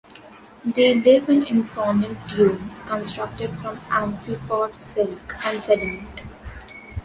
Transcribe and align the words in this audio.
They 0.65 0.95
live 0.95 1.29
in 1.29 1.43
infaunal 1.45 2.15
tubes, 2.27 2.81
constructed 2.81 3.55
from 3.59 3.77
"amphipod 3.91 4.79
silk" 4.79 5.35
and 5.45 5.61
sediment. 5.61 6.23